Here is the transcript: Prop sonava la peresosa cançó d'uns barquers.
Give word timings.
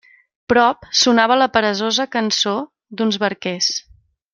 Prop 0.53 0.87
sonava 1.01 1.37
la 1.43 1.49
peresosa 1.57 2.09
cançó 2.17 2.57
d'uns 2.99 3.23
barquers. 3.27 3.73